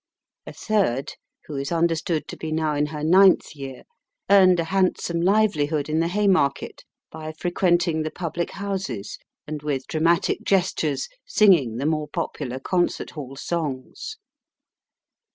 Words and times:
A 0.47 0.51
third, 0.53 1.13
who 1.45 1.55
is 1.57 1.71
understood 1.71 2.27
to 2.29 2.35
be 2.35 2.51
now 2.51 2.73
in 2.73 2.87
her 2.87 3.03
ninth 3.03 3.55
year, 3.55 3.83
earned 4.31 4.59
a 4.59 4.63
handsome 4.63 5.21
livelihood 5.21 5.87
in 5.89 5.99
the 5.99 6.07
Haymarket 6.07 6.83
by 7.11 7.31
frequenting 7.33 8.01
the 8.01 8.09
public 8.09 8.49
houses, 8.53 9.19
and 9.45 9.61
with 9.61 9.85
dramatic 9.85 10.39
gestures 10.43 11.07
singing 11.27 11.75
the 11.75 11.85
more 11.85 12.07
popular 12.07 12.59
concert 12.59 13.11
hall 13.11 13.35
songs. 13.35 14.17